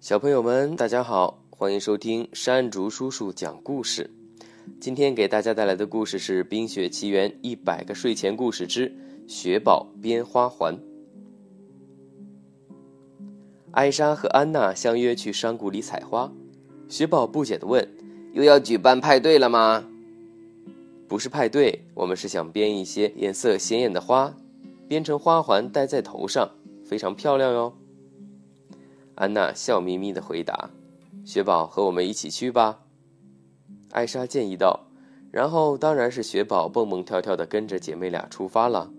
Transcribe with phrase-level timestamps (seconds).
[0.00, 4.10] 小朋友们，大家好，欢迎收听山竹叔叔讲故事。
[4.80, 8.90] 今天给大家带来的故事是《冰雪奇缘》一百个睡前故事之
[9.28, 10.74] 雪宝编花环。
[13.72, 16.32] 艾莎和安娜相约去山谷里采花，
[16.88, 17.86] 雪宝不解地问
[18.32, 19.86] ：“又要举办派对了吗
[21.06, 24.34] ？”“不是派对，我们是想编一些颜色鲜艳的花，
[24.88, 26.50] 编成花环戴在头上，
[26.86, 27.74] 非常漂亮哟。”
[29.20, 30.70] 安娜笑眯眯的回答
[31.26, 32.80] ：“雪宝，和我们一起去吧。”
[33.92, 34.86] 艾莎建议道。
[35.30, 38.90] 然后当然是雪宝蹦蹦跳跳的跟着姐妹俩出发了。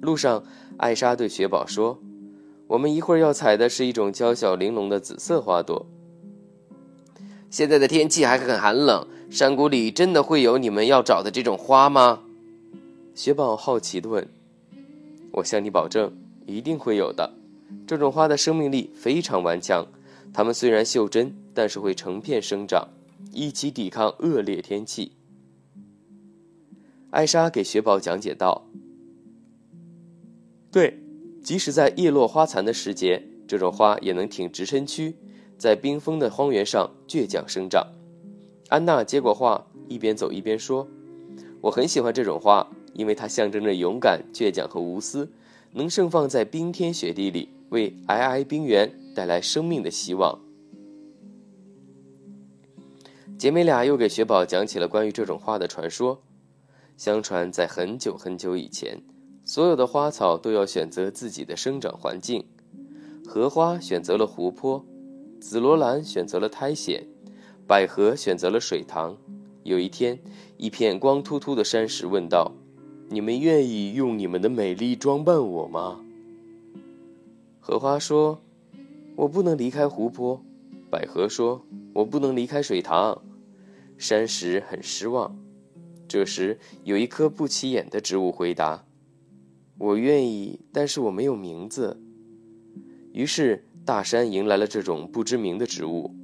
[0.00, 0.44] 路上，
[0.78, 1.98] 艾莎对雪宝说
[2.68, 5.84] ：“我们一会儿要采的是一种娇小玲珑的紫色花朵。
[7.50, 12.22] 现在的天气还很寒冷，山谷里真的会有你们要找的这种花吗？”
[13.14, 14.26] 雪宝好奇的问。
[15.32, 17.34] “我向你保证，一定会有的。”
[17.86, 19.86] 这种花的生命力非常顽强，
[20.32, 22.88] 它们虽然袖珍，但是会成片生长，
[23.32, 25.12] 一起抵抗恶劣天气。
[27.10, 28.66] 艾莎给雪宝讲解道
[30.70, 30.98] ：“对，
[31.42, 35.14] 即使在叶落花残的时节，这种花也能挺直身躯，
[35.56, 37.86] 在冰封的荒原上倔强生长。”
[38.68, 40.86] 安娜接过话，一边走一边说
[41.62, 45.30] ：“我很喜欢这种花，因为它象征着勇敢、倔强和无私，
[45.72, 50.40] 能盛放在冰天雪地里。”为皑皑冰原带来生命的希望。
[53.38, 56.22] 姐妹俩又给雪宝讲起了关于这种花的传说。
[56.96, 59.02] 相传，在很久很久以前，
[59.44, 62.42] 所有的花草都要选择自己的生长环境。
[63.26, 64.82] 荷花选择了湖泊，
[65.38, 67.02] 紫罗兰选择了苔藓，
[67.66, 69.14] 百合选择了水塘。
[69.64, 70.18] 有一天，
[70.56, 72.52] 一片光秃秃的山石问道
[73.10, 76.00] ：“你们愿意用你们的美丽装扮我吗？”
[77.66, 78.40] 荷花说
[79.18, 80.40] ：“我不能离开湖泊。”
[80.88, 83.20] 百合说：“我不能离开水塘。”
[83.98, 85.36] 山石很失望。
[86.06, 88.86] 这时，有一棵不起眼的植物回答
[89.78, 92.00] ：“我愿意，但是我没有名字。”
[93.12, 96.14] 于是，大山迎来了这种不知名的植物。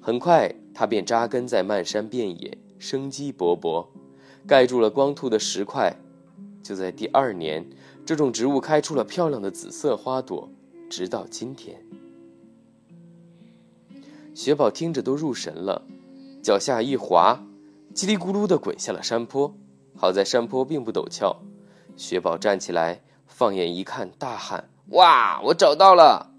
[0.00, 3.86] 很快，它便扎根在漫山遍野，生机勃勃，
[4.48, 5.96] 盖住了光秃的石块。
[6.60, 7.64] 就在第二年，
[8.04, 10.50] 这种植物开出了漂亮的紫色花朵。
[10.92, 11.82] 直到今天，
[14.34, 15.86] 雪宝听着都入神了，
[16.42, 17.42] 脚下一滑，
[17.94, 19.54] 叽里咕噜的滚下了山坡。
[19.96, 21.34] 好在山坡并不陡峭，
[21.96, 25.40] 雪宝站起来，放眼一看，大喊：“哇！
[25.44, 26.30] 我找到了！”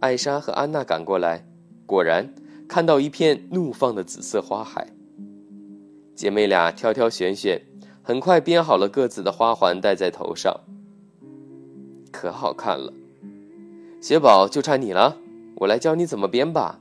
[0.00, 1.46] 艾莎和安娜赶过来，
[1.84, 2.34] 果然
[2.66, 4.88] 看到一片怒放的紫色花海。
[6.14, 7.60] 姐妹俩挑挑选选，
[8.02, 10.58] 很快编好了各自的花环，戴在头上，
[12.10, 12.90] 可好看了。
[14.00, 15.16] 雪宝就差你了，
[15.56, 16.78] 我来教你怎么编吧。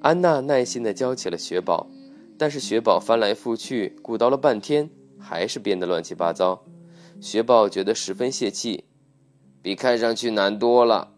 [0.00, 1.88] 安娜耐心的教起了雪宝，
[2.38, 4.88] 但是雪宝翻来覆去鼓捣了半天，
[5.18, 6.62] 还是编得乱七八糟。
[7.20, 8.84] 雪宝觉得十分泄气，
[9.60, 11.12] 比看上去难多了。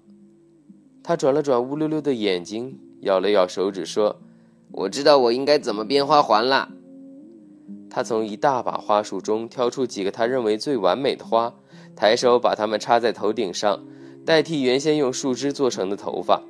[1.03, 4.21] 他转了转乌溜溜的眼睛，咬了咬手指，说
[4.73, 6.71] ：“我知道我应该怎么编花环了。”
[7.91, 11.55] 他从一大把花束中挑出几个他认为最完美的花，
[11.95, 13.85] 抬手把它们插在头顶上。
[14.25, 16.43] 代替原先用树枝做成的头发，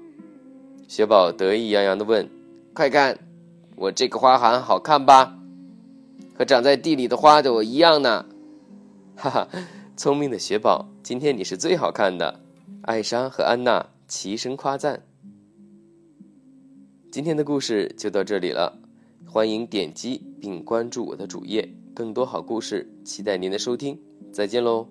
[0.87, 2.31] 雪宝得意洋洋地问
[2.73, 3.19] ：“快看，
[3.75, 5.37] 我这个花环好看吧？
[6.37, 8.27] 和长在地里的花朵一样呢！”
[9.17, 9.49] 哈哈，
[9.97, 12.41] 聪明的雪宝，今天你是最好看的！
[12.83, 15.03] 艾莎和安娜齐声夸赞。
[17.11, 18.79] 今天的故事就到这里了，
[19.27, 23.99] 欢迎点击并关注我的主页，更多好故事期待您的收听。
[24.33, 24.89] 再见喽！